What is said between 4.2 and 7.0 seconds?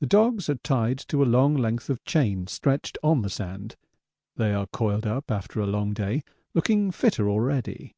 they are coiled up after a long day, looking